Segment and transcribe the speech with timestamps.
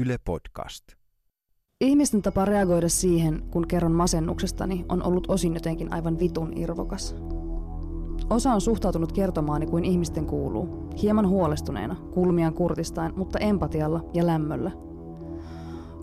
[0.00, 0.84] Yle Podcast.
[1.80, 7.16] Ihmisten tapa reagoida siihen, kun kerron masennuksestani, on ollut osin jotenkin aivan vitun irvokas.
[8.30, 14.70] Osa on suhtautunut kertomaani kuin ihmisten kuuluu, hieman huolestuneena, kulmiaan kurtistain, mutta empatialla ja lämmöllä.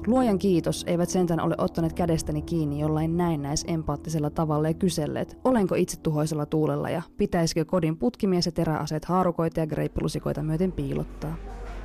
[0.07, 5.75] Luojan kiitos eivät sentään ole ottaneet kädestäni kiinni jollain näennäis empaattisella tavalla ja kyselleet, olenko
[5.75, 11.35] itse tuhoisella tuulella ja pitäisikö kodin putkimies ja teräaseet haarukoita ja greippilusikoita myöten piilottaa.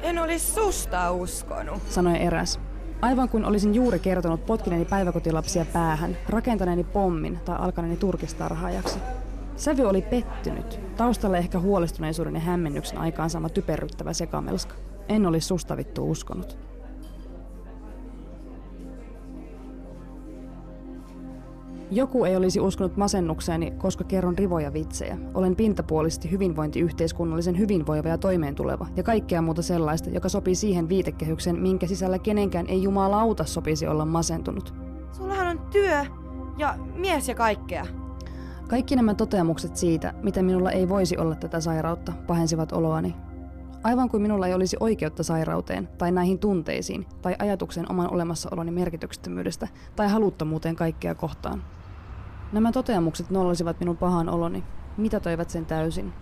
[0.03, 1.83] En olisi susta uskonut.
[1.89, 2.61] sanoi eräs.
[3.03, 8.99] Aivan kuin olisin juuri kertonut potkineeni päiväkotilapsia päähän, rakentaneeni pommin tai alkaneeni turkistarhaajaksi.
[9.57, 14.75] Sävy oli pettynyt, taustalla ehkä huolestuneisuuden ja hämmennyksen aikaansaama typerryttävä sekamelska.
[15.09, 16.70] En olisi susta vittu uskonut.
[21.93, 25.19] Joku ei olisi uskonut masennukseeni, koska kerron rivoja vitsejä.
[25.35, 31.87] Olen pintapuolisesti hyvinvointiyhteiskunnallisen hyvinvoiva ja toimeentuleva ja kaikkea muuta sellaista, joka sopii siihen viitekehykseen, minkä
[31.87, 34.75] sisällä kenenkään ei jumalauta sopisi olla masentunut.
[35.13, 36.05] Sullahan on työ
[36.59, 37.87] ja mies ja kaikkea.
[38.69, 43.15] Kaikki nämä toteamukset siitä, miten minulla ei voisi olla tätä sairautta, pahensivat oloani.
[43.83, 49.69] Aivan kuin minulla ei olisi oikeutta sairauteen, tai näihin tunteisiin, tai ajatuksen oman olemassaoloni merkityksettömyydestä,
[49.97, 51.63] tai haluttomuuteen kaikkea kohtaan.
[52.53, 54.65] Nämä toteamukset nollasivat minun pahan oloni,
[54.97, 56.13] mitä toivat sen täysin.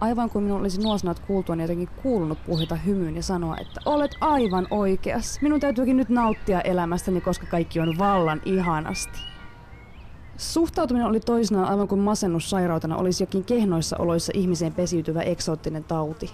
[0.00, 4.66] Aivan kuin minun olisi nuosnat kuultuani jotenkin kuulunut puhita hymyyn ja sanoa, että olet aivan
[4.70, 5.38] oikeas.
[5.42, 9.18] Minun täytyykin nyt nauttia elämästäni, koska kaikki on vallan ihanasti.
[10.36, 16.30] Suhtautuminen oli toisinaan aivan kuin masennus sairautena olisi jokin kehnoissa oloissa ihmiseen pesiytyvä eksoottinen tauti.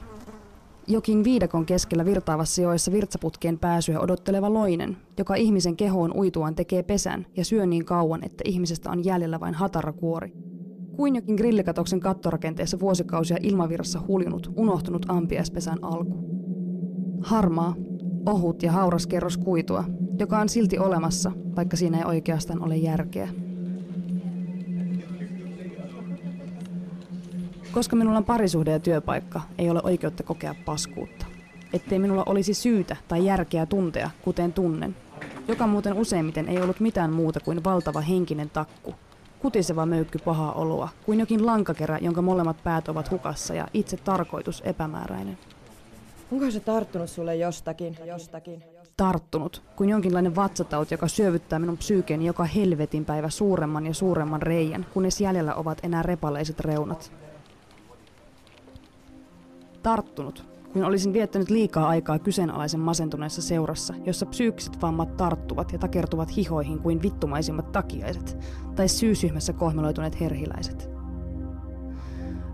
[0.86, 7.26] Jokin viidakon keskellä virtaavassa joessa virtsaputkeen pääsyä odotteleva loinen, joka ihmisen kehoon uituaan tekee pesän
[7.36, 10.32] ja syö niin kauan, että ihmisestä on jäljellä vain hatarakuori.
[10.96, 16.18] Kuin jokin grillikatoksen kattorakenteessa vuosikausia ilmavirrassa huljunut, unohtunut ampiaispesän alku.
[17.20, 17.74] Harmaa,
[18.26, 19.84] ohut ja hauras kerros kuitua,
[20.18, 23.28] joka on silti olemassa, vaikka siinä ei oikeastaan ole järkeä.
[27.72, 31.26] Koska minulla on parisuhde ja työpaikka, ei ole oikeutta kokea paskuutta.
[31.72, 34.96] Ettei minulla olisi syytä tai järkeä tuntea, kuten tunnen.
[35.48, 38.94] Joka muuten useimmiten ei ollut mitään muuta kuin valtava henkinen takku.
[39.38, 44.62] Kutiseva möykky pahaa oloa, kuin jokin lankakerä, jonka molemmat päät ovat hukassa ja itse tarkoitus
[44.64, 45.38] epämääräinen.
[46.32, 47.96] Onko se tarttunut sulle jostakin?
[48.04, 48.64] jostakin?
[48.96, 54.86] Tarttunut, kuin jonkinlainen vatsataut, joka syövyttää minun psyykeeni joka helvetin päivä suuremman ja suuremman reijän,
[54.94, 57.12] kunnes jäljellä ovat enää repaleiset reunat
[59.82, 66.36] tarttunut, kun olisin viettänyt liikaa aikaa kyseenalaisen masentuneessa seurassa, jossa psyykkiset vammat tarttuvat ja takertuvat
[66.36, 68.38] hihoihin kuin vittumaisimmat takiaiset
[68.76, 70.90] tai syysyhmässä kohmeloituneet herhiläiset.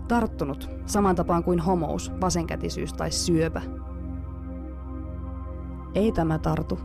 [0.07, 3.61] Tarttunut, saman tapaan kuin homous, vasenkätisyys tai syöpä.
[5.95, 6.79] Ei tämä tartu,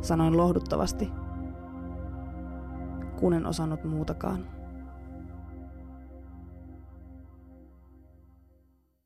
[0.00, 1.10] sanoin lohduttavasti,
[3.16, 4.57] kun en osannut muutakaan.